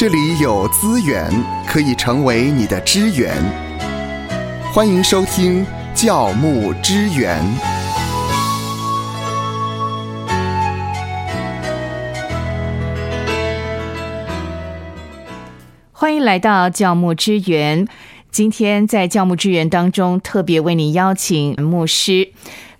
[0.00, 1.30] 这里有资源
[1.66, 3.36] 可以成为你的支援。
[4.72, 5.62] 欢迎收听
[5.94, 7.38] 教牧支援。
[15.92, 17.86] 欢迎来到教牧支援。
[18.30, 22.32] 今天在教牧支援当中，特别为你邀请牧师。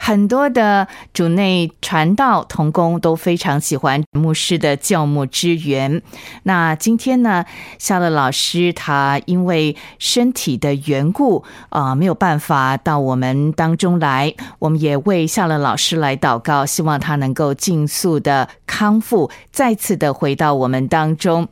[0.03, 6.01] 很多的主内传道同工都非常喜欢牧师的教牧支援。
[6.45, 7.45] 那今天呢，
[7.79, 14.35] 夏乐老师他因为身体的缘故啊，没有办法到我们当中来。
[14.59, 21.47] 我们也为夏乐老师来祷告，希望他能够尽速的康复，再次的回到我们当中。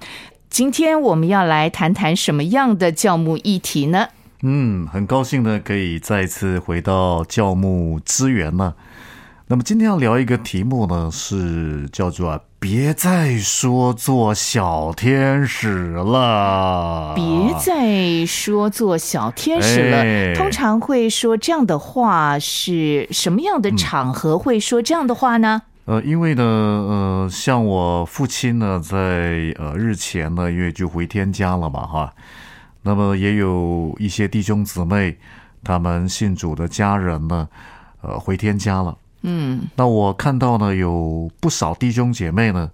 [0.48, 4.08] 今天我们要来谈谈什么样的教牧议题呢？
[4.42, 8.74] 嗯，很高兴呢，可以再次回到教牧资源呢。
[9.48, 17.14] 那么今天要聊一个题目呢，是叫做“别再说做小天使了”。
[17.16, 17.24] 别
[17.58, 19.96] 再说做小天使了。
[19.98, 25.62] 哎通常会说这样的话，是什么样的场合会说这样的话呢？
[25.86, 32.12] 呃，因为呢，呃，像我父亲呢，在呃日前呢，因为就回天家了嘛，哈。
[32.88, 35.14] 那么也有一些弟兄姊妹，
[35.62, 37.46] 他们信主的家人呢，
[38.00, 38.96] 呃，回天家了。
[39.20, 42.70] 嗯，那我看到呢，有不少弟兄姐妹呢，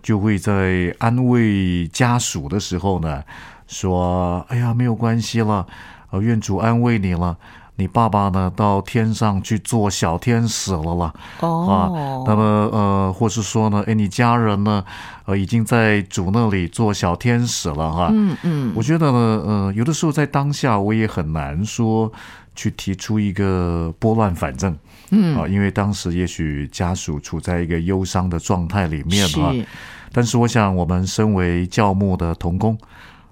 [0.00, 3.22] 就会在安慰家属的时候呢，
[3.66, 5.66] 说：“哎呀，没有关系了，
[6.12, 7.36] 呃，愿主安慰你了。
[7.78, 11.14] 你爸爸呢，到天上去做小天使了啦。
[11.38, 14.84] 哦，那么呃，或是说呢，哎，你家人呢，
[15.26, 18.08] 呃，已经在主那里做小天使了哈。
[18.12, 22.12] 嗯嗯，我觉得呢，呃，有的时候在当下我也很难说
[22.56, 24.76] 去提出一个拨乱反正，
[25.12, 29.52] 嗯啊，因为当时也许家属处在一个忧伤的状态里面哈。
[29.52, 29.64] 是，
[30.12, 32.76] 但是我想，我们身为教牧的童工，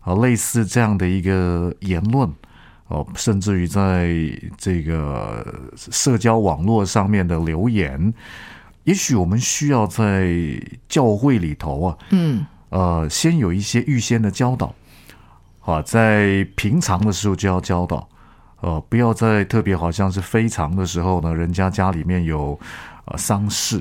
[0.02, 2.32] 啊，类似这样的一个言论，
[2.88, 4.14] 哦，甚至于在
[4.56, 5.44] 这个
[5.76, 8.12] 社交网络上面的留言，
[8.84, 10.32] 也许我们需要在
[10.88, 12.46] 教会里头啊，嗯。
[12.68, 14.74] 呃，先有一些预先的教导，
[15.60, 18.06] 啊，在平常的时候就要教导，
[18.60, 22.58] 呃，不要在特别好像是非常的时候呢，人家家里面有
[23.04, 23.80] 呃丧事，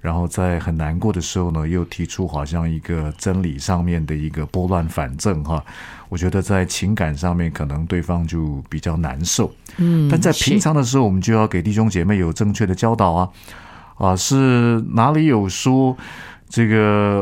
[0.00, 5.62] 然后在很难过的时候呢，又提出好像一个真理上面的一个拨乱反正哈，
[6.08, 13.28] 我觉得在情感上面可能对方就比较难受，嗯，但在平常的时候，我们就要给弟兄姐妹有正确的教导啊，
[13.96, 15.96] 啊，是哪里有说
[16.48, 16.76] 这个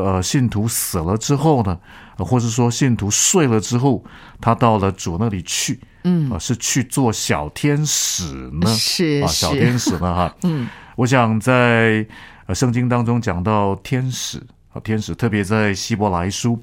[0.05, 1.77] 呃信徒死了之后呢，
[2.17, 4.03] 呃或是说信徒睡了之后，
[4.39, 8.23] 他到了主那里去，嗯啊，是去做小天使
[8.61, 8.69] 呢？
[8.69, 10.15] 啊，是啊小天使呢？
[10.15, 12.05] 哈， 嗯，我想在
[12.47, 14.41] 呃圣经当中讲到天使
[14.71, 16.61] 啊，天使特别在希伯来书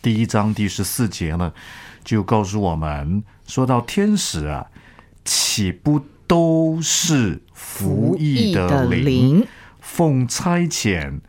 [0.00, 1.52] 第一章第十四节呢，
[2.04, 4.66] 就告诉我们，说到天使啊，
[5.24, 9.46] 岂不都是服役的灵，灵，
[9.80, 11.20] 奉差遣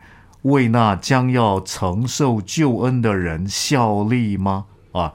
[0.42, 4.66] 为那将要承受救恩的人效力吗？
[4.92, 5.12] 啊，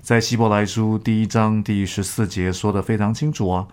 [0.00, 3.66] 在希伯来书第一章第十四节说的非常清楚啊。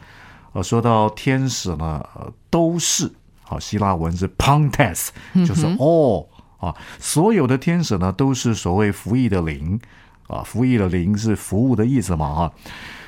[0.54, 3.12] 呃，说到天使呢，呃、都是
[3.46, 5.10] 好，希腊文是 Pontes，
[5.46, 9.80] 就是嗯 all 啊，所有的天使呢都是所谓服役的灵
[10.28, 12.52] 啊，服役的灵是服务的意思嘛哈。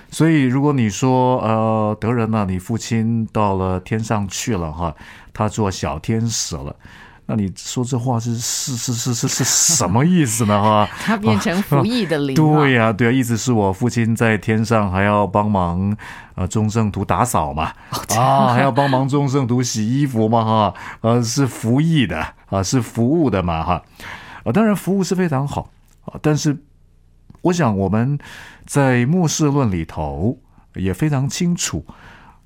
[0.09, 4.95] 所以，如果你说呃，德仁呢、你父亲到了天上去了哈，
[5.33, 6.73] 他做小天使了，
[7.29, 10.89] 那你说这话是是是是是是什么意思呢哈？
[11.03, 15.93] 他变成服役的灵，对呀、对呀、意思是我父亲在天上还要帮忙
[16.35, 17.73] 呃众圣徒打扫嘛，
[18.15, 23.83] 啊，还要帮忙众圣徒洗衣服嘛哈，呃是服役的啊，是服务的嘛哈，
[24.45, 25.69] 啊，当然服务是非常好
[26.05, 26.57] 啊，但是
[27.41, 28.17] 我想我们
[28.65, 30.37] 在末世论里头
[30.75, 31.85] 也非常清楚。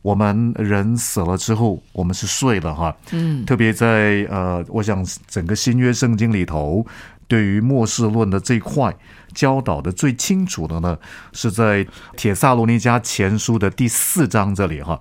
[0.02, 6.86] 我们人死了之后，我们是睡了哈，嗯，特别在呃，我想整个新约圣经里头，
[7.28, 8.96] 对于末世论的这一块
[9.34, 10.98] 教导的最清楚的呢，
[11.34, 11.86] 是在
[12.18, 15.00] 铁萨罗尼加前书的第四章这里哈，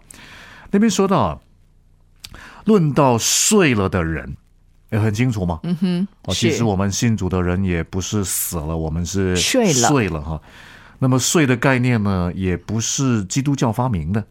[0.71, 1.39] 那边说到啊，
[2.67, 4.37] 论到睡了的人，
[4.91, 5.61] 也很清楚嘛？
[5.63, 9.89] 嗯哼，哦，其实我们信主的人也不是死了，我们是睡了。
[9.89, 10.41] 睡了哈。
[10.99, 14.23] 那么睡的概念呢，也不是基督教发明的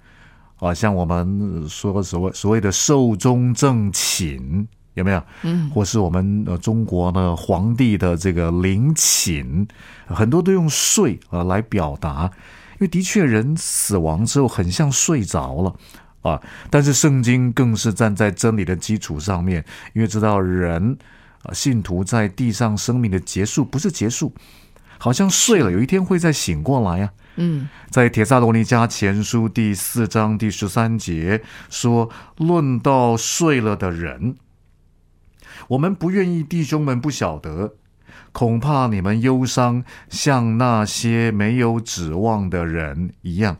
[0.60, 5.24] 啊，像我们说所谓所谓的寿终正寝，有没有？
[5.44, 9.68] 嗯，或是我们呃中国呢皇帝的这个陵寝，
[10.08, 12.30] 很多都用睡啊来表达，
[12.74, 15.74] 因为的确人死亡之后很像睡着了。
[16.22, 19.64] 啊，但是圣经更是站在真理的基础上面，
[19.94, 20.98] 因为知道人
[21.44, 24.34] 啊，信徒在地上生命的结束不是结束，
[24.98, 27.10] 好像睡了，有一天会再醒过来呀。
[27.42, 34.36] 嗯，在铁撒罗尼迦前书第四章第十三节说：“论到睡了的人，
[35.70, 37.76] 我们不愿意弟兄们不晓得，
[38.34, 43.56] 恐怕你们忧伤，像那些没有指望的人一样。”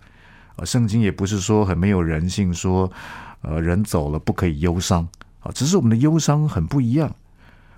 [0.58, 2.92] 啊，圣经也不是说很没有人性，说
[3.44, 5.08] 呃人走了不可以忧伤
[5.40, 7.16] 啊，只是我们的忧伤很不一样，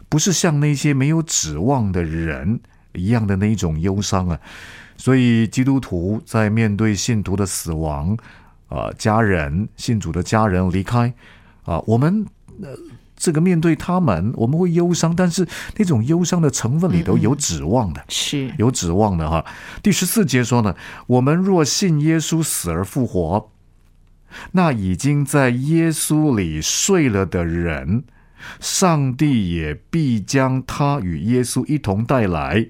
[0.10, 2.60] 不是像那些没有指望的人
[2.94, 4.40] 一样的那一种忧伤啊。
[4.98, 8.16] 所以，基督徒在面对信徒的死亡，
[8.68, 11.12] 啊，家人信主的家人离开，
[11.64, 12.24] 啊，我们
[12.62, 12.70] 呃，
[13.16, 15.48] 这个面对他们，我们会忧伤，但是
[15.78, 19.44] 那种忧伤的成分里头有指望的，是有指望的哈。
[19.82, 20.76] 第十四节说呢，
[21.08, 23.50] 我们若信耶稣死而复活，
[24.52, 28.04] 那已经在耶稣里睡了的人，
[28.60, 32.68] 上帝也必将他与耶稣一同带来。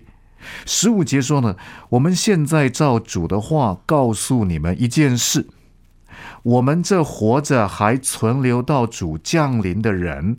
[0.65, 1.55] 十五节说呢，
[1.89, 5.47] 我们现在照主的话告诉你们一件事：
[6.43, 10.37] 我们这活着还存留到主降临的人，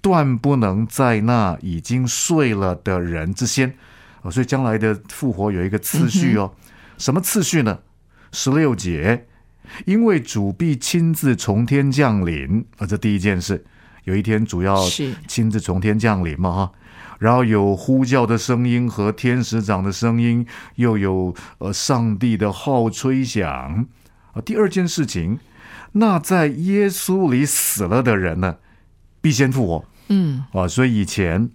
[0.00, 3.74] 断不能在那已经睡了的人之先。
[4.22, 6.52] 哦，所以将来的复活有一个次序哦。
[6.96, 7.78] 什么次序呢？
[8.32, 9.26] 十六节，
[9.86, 13.64] 因为主必亲自从天降临啊，这第一件事，
[14.04, 14.76] 有一天主要
[15.28, 16.72] 亲自从天降临嘛哈。
[17.24, 23.86] 然后有呼叫的声音和天使长的声音，又有呃上帝的号吹响
[24.34, 24.42] 啊。
[24.44, 25.38] 第二件事情，
[25.92, 28.56] 那在耶稣里死了的人呢，
[29.22, 29.84] 必先复活。
[30.08, 31.48] 嗯啊，所以以前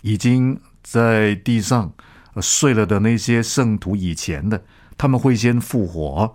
[0.00, 1.92] 已经在地上
[2.40, 4.64] 睡了的那些圣徒，以前的
[4.96, 6.34] 他们会先复活。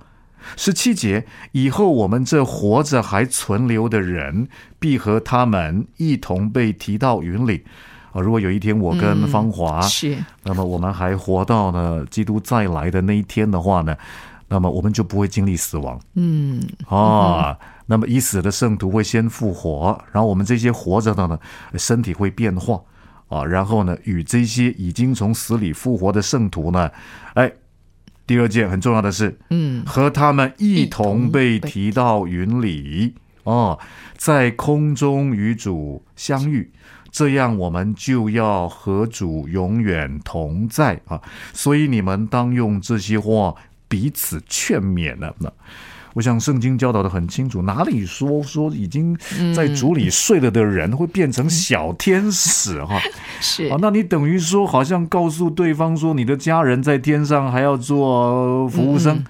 [0.55, 7.65] 十七节以后，我们这活着还存留的人，必和他们一同被提到云里。
[8.13, 13.95] 啊，如果有一天我跟芳华，是，那么我们还活到呢基督再来的那一天的话呢，
[14.47, 15.99] 那么我们就不会经历死亡。
[16.13, 17.57] 嗯啊，
[17.87, 21.39] 那么已死的圣徒会先复活，然后我们这些活着的呢，
[21.75, 22.79] 身体会变化
[23.27, 26.91] 啊，然后呢，与这些已经从死里复活的圣徒呢，
[27.33, 27.51] 哎，
[28.27, 29.83] 第二件很重要的是，嗯。
[29.85, 33.79] 和他们一同被一同被提到云里哦，
[34.15, 36.71] 在空中与主相遇，
[37.13, 41.21] 这样我们就要和主永远同在啊！
[41.53, 43.55] 所以你们当用这些话
[43.87, 45.33] 彼此劝勉了。
[45.39, 45.49] 那
[46.15, 49.17] 我想圣经教导的很清楚，哪里说说已经
[49.55, 52.99] 在主里睡了的人会变成小天使哈？
[53.39, 59.23] 是啊，那你等于说好像告诉对方说，你的家人在天上还要做服务生。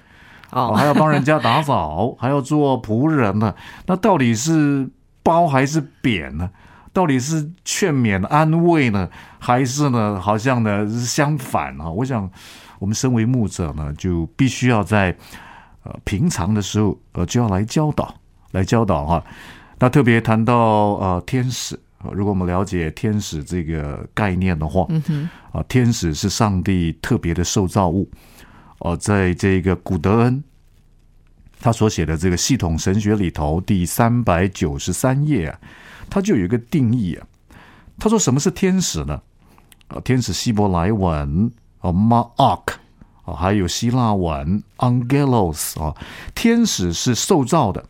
[0.50, 3.52] 哦还要帮人家打扫，还要做仆人呢。
[3.86, 4.88] 那到底是
[5.24, 6.48] 褒还是贬呢？
[6.94, 11.90] 到底是劝勉安慰呢，还是呢，好像呢是相反啊？
[11.90, 12.30] 我想，
[12.78, 15.14] 我们身为牧者呢，就必须要在
[15.82, 18.14] 呃平常的时候呃就要来教导，
[18.52, 19.24] 来教导哈、
[19.80, 28.08] 那特别谈到呃天使，呃如果我们了解天使这个概念的话，嗯哼啊，天使是上帝特别的受造物。
[28.78, 30.42] 哦，在这个古德恩
[31.64, 35.58] 他所写的这个系统神学里头，第三百九十三页啊，
[36.10, 37.26] 他就有一个定义啊。
[37.98, 39.22] 他说什么是天使呢？
[39.88, 42.74] 啊，天使希伯来文啊 m a a k
[43.24, 45.96] 啊，还有希腊文 angelos 啊，
[46.34, 47.82] 天使是受造的，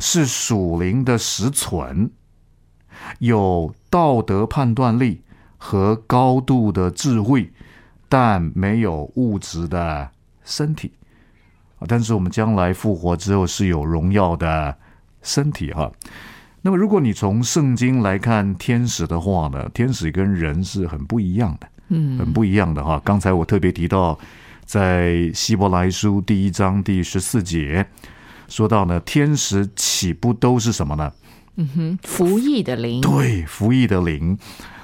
[0.00, 2.10] 是属灵的实存，
[3.18, 5.20] 有道德判断力
[5.58, 7.52] 和高度的智慧，
[8.08, 10.08] 但没有物质的
[10.42, 10.90] 身体
[11.80, 11.86] 啊。
[11.88, 14.76] 但是我们将来复活之后是有荣耀的
[15.22, 15.90] 身体哈。
[16.62, 23.00] 那么，如果你从圣经来看天使的话呢，天使跟人是很不一样的，嗯很不一样的哈。
[23.04, 24.18] 刚才我特别提到，
[24.64, 27.86] 在希伯来书第一章第十四节
[28.46, 31.10] 说到呢，天使岂不都是什么呢？
[31.56, 34.38] 嗯哼，服役的灵，对，服役的灵，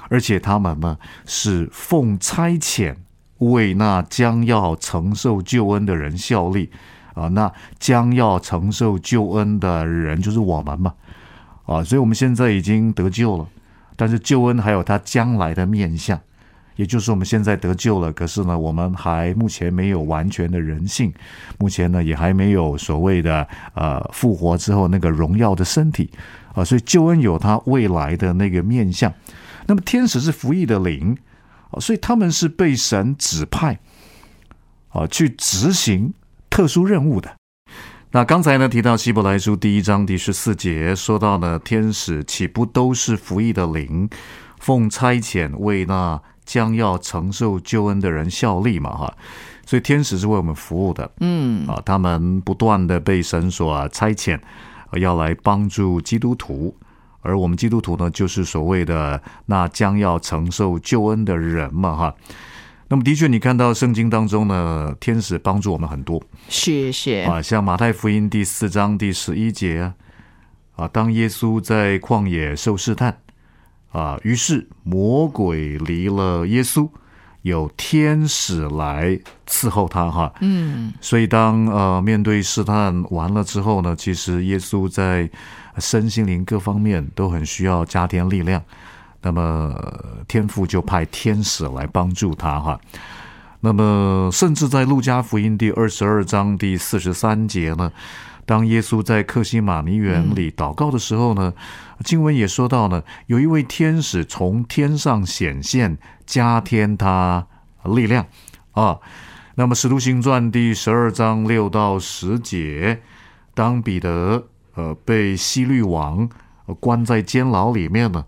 [0.09, 2.95] 而且他们呢是奉差遣
[3.39, 6.69] 为那将要承受救恩的人效力
[7.13, 10.93] 啊，那将要承受救恩的人就是我们嘛
[11.65, 13.47] 啊，所以我们现在已经得救了，
[13.95, 16.19] 但是救恩还有他将来的面相。
[16.75, 21.11] 也就是我们现在得救了，可是呢，我们还目前没有完全的人性，
[21.57, 26.07] 目前呢也还没有所谓的呃复活之后那个荣耀的身体
[26.53, 29.11] 啊，所以救恩有他未来的那个面相。
[29.65, 31.17] 那么天使是服役的灵
[31.71, 33.79] 啊，所以他们是被神指派
[34.89, 36.13] 啊去执行
[36.49, 37.35] 特殊任务的。
[38.11, 44.09] 那刚才呢提到希伯来书第一章第十四节，说到呢天使岂不都是服役的灵，
[44.59, 48.95] 奉差遣为那将要承受救恩的人效力嘛？
[48.95, 49.17] 哈，
[49.65, 54.39] 所以天使是为我们服务的，嗯啊，他们不断的被神所差遣，
[54.91, 56.73] 呃要来帮助基督徒，
[57.21, 62.15] 而我们基督徒呢，就是所谓的那将要承受救恩的人嘛，哈。
[62.89, 66.23] 那么的确，你看到圣经当中呢，天使帮助我们很多。
[66.47, 69.93] 是是，啊，像马太福音第四章第十一节啊，
[70.77, 73.19] 啊，当耶稣在旷野受试探
[73.91, 76.89] 啊，于是魔鬼离了耶稣，
[77.47, 85.29] 有天使来伺候他哈，嗯所以当呃面对试探完了之后呢，其实耶稣在
[85.79, 88.61] 身心灵各方面都很需要加添力量。
[89.21, 89.73] 那么
[90.27, 92.79] 天父就派天使来帮助他哈。
[93.59, 97.91] 那么甚至在路加福音第二十二章第四十三节呢，
[98.47, 101.53] 当耶稣在克西马尼园里祷告的时候呢，
[102.05, 107.45] 经文也说到呢，有一位天使从天上显现，加添他
[107.83, 108.25] 力量
[108.71, 108.99] 啊。
[109.55, 113.01] 那么《使徒行传》第十二章六到十节，
[113.53, 116.29] 当彼得呃被西律王
[116.67, 118.23] 呃关在监牢里面呢，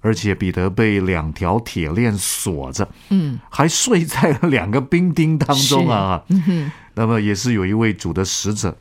[0.00, 6.24] 而且彼得被两条铁链锁着，嗯，还睡在了两个兵丁当中啊。
[6.28, 8.76] 嗯，那么也是有一位主的使者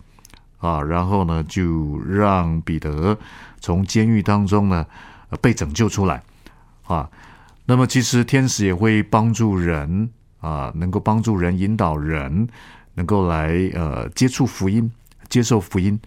[0.60, 3.18] 啊，然后呢就让彼得
[3.60, 4.86] 从监狱当中呢
[5.42, 6.22] 被拯救出来
[6.84, 7.10] 啊。
[7.66, 12.48] 那么其实天使也会帮助人啊，能够帮助人引导人，
[12.96, 14.92] 能够来呃接触福音，
[15.28, 16.00] 接受福音。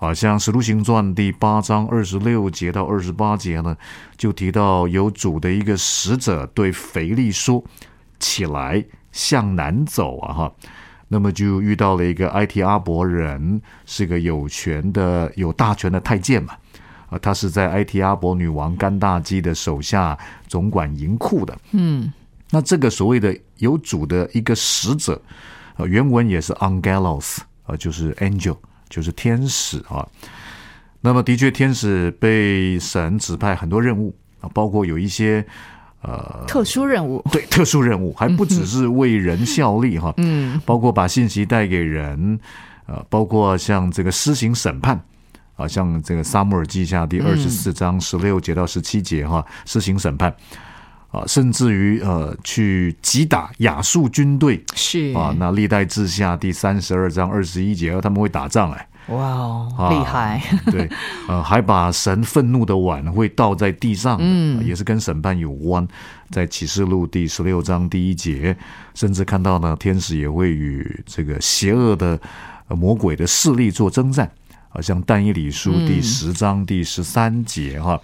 [0.00, 3.76] 啊，像《使徒行传》第八章二十六节到二十八节呢，
[4.16, 7.64] 就提到有主的一个使者对腓力说
[8.20, 10.52] ：“起来，向南走啊！”哈，
[11.08, 16.54] 那么就遇到了一个埃提阿伯人，是个有权的、有大权的太监嘛。
[17.10, 21.56] 啊，他是在埃提阿伯女王甘大基的手下总管银库的。
[21.72, 22.12] 嗯
[22.50, 25.20] 那这个所谓的有主的一个使者，
[25.76, 28.56] 呃，原文也是 angelos，啊，就是 angel，
[28.88, 30.06] 就是天使啊。
[31.00, 35.46] 那么的确，天使被神指派很多任务啊，包括有一些
[36.02, 42.38] 呃，特殊任务，对特殊任务，还不只是为人效力哈，嗯包括把信息带给人，
[42.86, 45.00] 呃，包括像这个施行审判。
[45.58, 50.32] 啊，像这个《撒母耳记下》第二十四章十六节到十七节哈，施行审判，
[51.10, 55.34] 啊，甚至于呃，去击打亚述军队是啊。
[55.36, 60.88] 那历代志下第三十二章二十一节，他们会打仗哎，哇哦，啊厉害，对，
[61.28, 64.58] 呃， 还把神愤怒的碗会倒在地上，嗯。
[64.58, 65.86] 啊也是跟审判有关。
[66.30, 68.54] 在启示录第十六章第一节，
[68.94, 72.20] 甚至看到呢，天使也会与这个邪恶的
[72.68, 74.30] 呃魔鬼的势力做征战，
[74.68, 76.02] 啊，像但以理书第嗯。
[76.02, 77.98] 十章第十三节哈。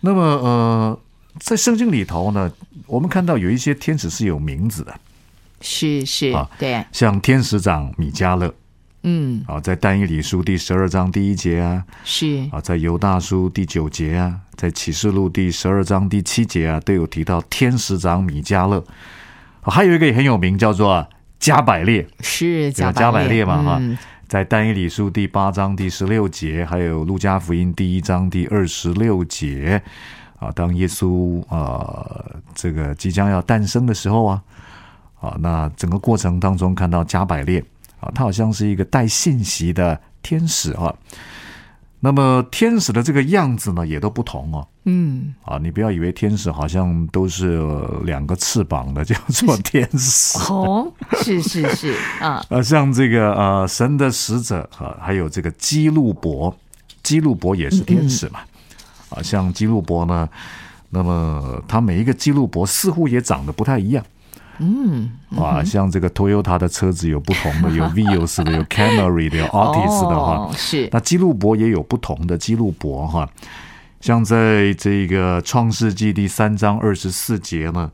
[0.00, 1.00] 那么呃，
[1.40, 2.52] 在圣经里头呢，
[2.86, 4.94] 我们看到有一些天使是有名字的，
[5.60, 8.54] 是是啊，对，像天使长米迦勒
[9.06, 9.42] 嗯。
[9.46, 12.46] 啊，在但以理书第十二章第一节啊，是。
[12.52, 18.84] 啊，在犹大书第九节啊，在启示录第十二章第七节啊，都有提到天使长米迦勒。
[19.62, 21.06] 啊还有一个也很有名，叫做
[21.38, 23.96] 加百列，是加百列嘛哈嗯。
[24.28, 29.80] 在但以理书第八章第十六节，还有路加福音第一章第二十六节。
[30.38, 34.42] 啊，当耶稣呃这个即将要诞生的时候啊，
[35.20, 37.64] 啊，那整个过程当中看到加百列
[38.00, 40.94] 啊，他好像是一个带信息的天使啊。
[41.98, 44.68] 那么天使的这个样子呢，也都不同哦。
[44.84, 50.38] 嗯，啊，你不要以为天使好像都是呃两个翅膀的叫做天使。
[50.52, 56.54] 哦，是是是啊，呃， 像这个呃神的使者啊，还有这个基路伯，
[57.02, 58.40] 基路伯也是天使嘛。
[59.08, 60.28] 啊，像基路伯呢，
[60.90, 64.04] 那么他每一个基路伯似乎也长得不太一样。
[64.58, 70.32] 嗯，啊，像这个 Toyota 的车子有不同的， 有 Vios 的，有 Camry 的，有 Altis 的哈。
[70.36, 70.88] 哦是。
[70.92, 73.28] 那基路伯也有不同的基路伯哈，
[74.00, 77.90] 像在这个创世纪第三章二十四节呢，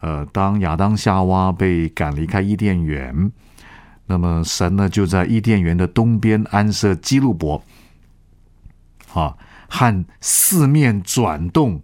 [0.00, 3.30] 呃，当亚当夏娃被赶离开伊甸园，
[4.06, 7.62] 那么神呢就在伊甸园的东边安设基路伯，
[9.12, 9.36] 啊，
[9.68, 11.80] 和四面转动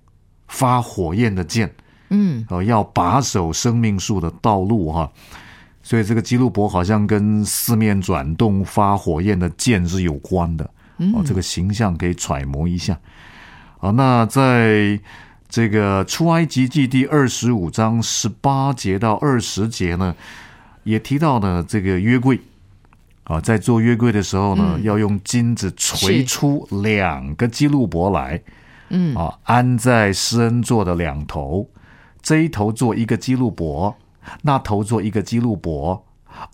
[0.49, 1.73] 发火焰的剑，
[2.11, 2.47] 嗯。
[2.50, 5.11] 哦，要把守生命树的道路哈。
[5.83, 10.71] 所以这个基路伯好像跟四面转动发火焰的剑是有关的。
[11.14, 12.99] 哦，这个形象可以揣摩一下。
[13.79, 15.00] 好，那在
[15.49, 20.14] 这个出埃及记第二十五章十八节到二十节呢，
[20.85, 22.38] 也提到呢这个约柜。
[23.25, 24.83] 啊，在做约柜的时候呢，嗯。
[24.83, 28.43] 要用金子锤出两个基路伯来，
[28.90, 29.17] 嗯。
[29.17, 31.67] 啊，安在施恩座的两头，
[32.23, 33.97] 这一头做一个基路伯，
[34.43, 36.05] 那头做一个基路伯，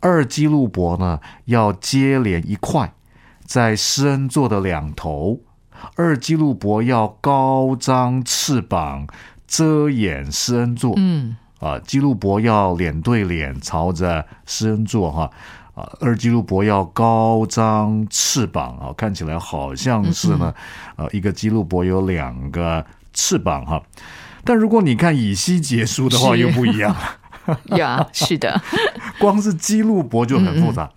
[0.00, 2.92] 二基路伯呢要接连一块，
[3.44, 5.40] 在施恩座的两头，
[5.96, 9.06] 二基路伯要高张翅膀
[9.46, 15.30] 遮掩施恩座，嗯啊，基路伯要脸对脸朝着施恩座哈。
[15.74, 20.54] 啊，二基路伯要高张翅膀啊，看起来好像是呢，
[20.96, 22.82] 呃，一个基路伯有两个
[23.12, 23.82] 翅膀哈。
[24.46, 26.94] 但如果你看以西结书的话，又不一样。
[27.46, 28.62] 了，呀，是的，
[29.18, 30.90] 光是基路伯就很复杂。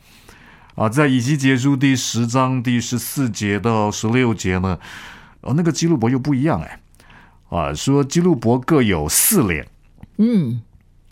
[0.76, 4.80] 啊，在以西结书第十章第十四节到十六节呢，
[5.42, 6.80] 哦，那个基路伯又不一样哎，
[7.50, 9.68] 啊，说基路伯各有四脸，
[10.18, 10.62] 嗯。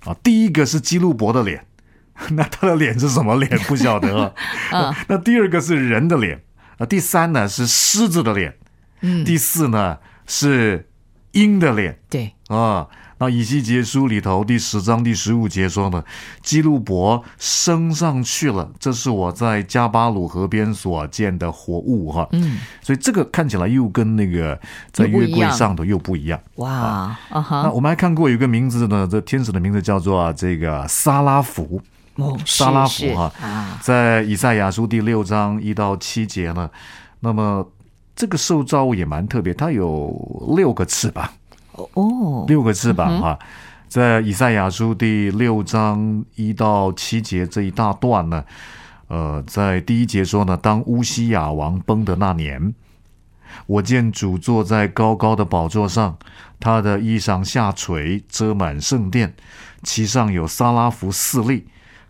[0.06, 1.66] 啊，第一个是基路伯的脸，
[2.32, 3.58] 那他的脸是什么脸？
[3.68, 4.26] 不晓得。
[4.26, 4.32] 啊。
[4.72, 6.42] 啊那第二个是人的脸。
[6.78, 8.56] 啊，第三呢是狮子的脸，
[9.02, 10.88] 嗯，第四呢是
[11.32, 12.88] 鹰的脸对，啊。
[13.20, 16.04] 那以西结书里头第十章第十五节说呢，
[16.44, 22.28] 基路伯升上去了，这是我在加巴鲁河边所见的活物哈。
[22.34, 24.60] 嗯，所以这个看起来又跟那个
[24.92, 26.40] 在月柜又不一样上头又不一样。
[26.58, 31.82] 哇，啊那，我们还看过有一个名字呢，这天使的名字叫做、啊、这个撒拉福。
[32.18, 36.70] 哦，沙拉是弗哈啊，在以赛亚书第六章一到七节呢，
[37.22, 37.68] 那么
[38.18, 40.12] 这个受造物也蛮特别，它有
[40.58, 41.30] 六个翅膀，
[41.94, 43.38] 哦，六个翅膀哈。
[43.88, 48.44] 在以赛亚书第六章一到七节这一大段呢，
[49.08, 52.74] 呃，在第一节说呢，当乌西亚王崩的那年，
[53.68, 56.18] 我见主坐在高高的宝座上，
[56.60, 59.36] 他的衣裳下垂，遮满圣殿，
[59.84, 61.68] 其上有撒拉弗四粒，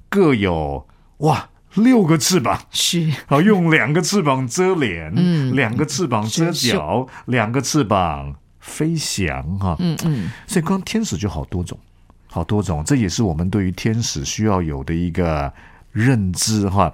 [0.08, 0.88] 各有
[1.18, 2.60] 哇六个翅膀。
[2.70, 9.76] 是，好，用两个翅膀遮脸，嗯两个翅膀遮遮脚，两个翅膀飞翔哈。
[9.80, 11.80] 嗯嗯，所以光天使就好多种，
[12.28, 15.52] 好多种，这也是我们对于天使需要有的一个
[15.92, 16.94] 认知哈。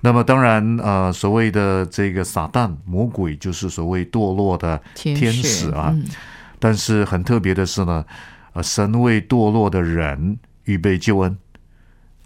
[0.00, 5.90] 那么当然，呃，所谓的这个撒旦魔鬼，就是所谓堕落的天使啊。
[5.92, 6.04] 嗯
[6.60, 8.04] 但是很特别的是呢，
[8.52, 11.38] 呃，神为堕落的人预备救恩，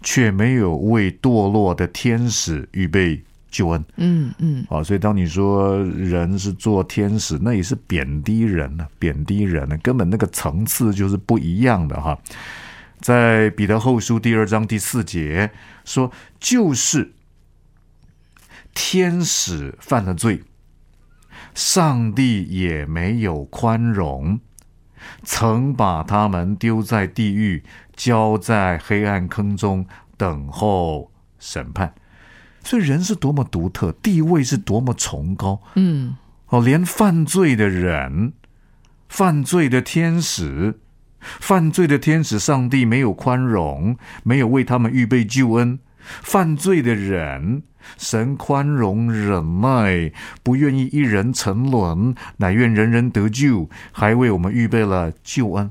[0.03, 3.83] 却没有为堕落的天使预备救恩。
[3.95, 12.17] 嗯嗯，啊，所以当你说人是做天使，那也是贬低人呢，贬低人呢，根本那个层次就是不一样的哈。
[12.99, 15.51] 在彼得后书第二章第四节
[15.83, 17.13] 说，就是
[18.73, 20.41] 天使犯了罪，
[21.53, 24.39] 上帝也没有宽容，
[25.23, 27.63] 曾把他们丢在地狱，
[27.95, 29.85] 交在黑暗坑中，
[30.17, 31.93] 等候审判。
[32.63, 36.15] 所以人是多么独特，地位是多么崇高嗯，
[36.47, 36.61] 哦！
[36.61, 38.33] 连犯罪的人、
[39.09, 40.79] 犯罪的天使、
[41.19, 45.79] 犯罪的天使，上帝没有宽容，没有为他们预备救恩。
[46.21, 47.63] 犯罪的人，
[47.97, 55.69] 神宽容忍耐，不愿意一人沉沦，乃愿人人得救，还为我们预备了救恩。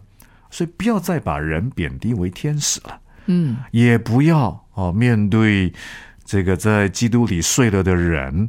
[0.51, 3.01] 所以不要再把人贬低为天使了。
[3.27, 5.72] 嗯，也不要哦，面对
[6.25, 8.48] 这个在基督里睡了的人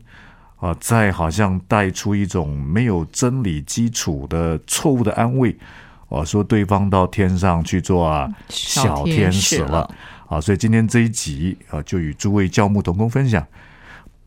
[0.57, 5.55] 啊，再好像带出一种没有真理基础的错误的安慰，
[6.09, 9.95] 哦，说对方到天上去做啊小天使了了，
[10.27, 13.45] 啊，所以今天这一集啊，就与诸位教牧同工分享，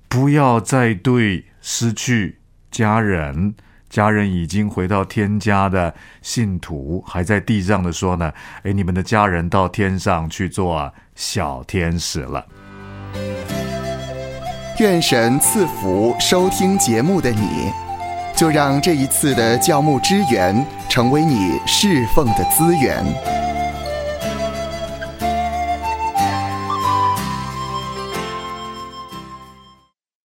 [0.08, 2.38] 不要再对失去
[2.70, 3.54] 家人。
[3.88, 8.32] 家人已经回到天家的信徒，还在地上的说呢
[8.64, 12.44] ：“哎，你们的家人到天上去做小天使了。”
[14.80, 17.70] 愿神赐福收听节目的你，
[18.36, 23.45] 就让这一次的教牧支援成为你侍奉的资源。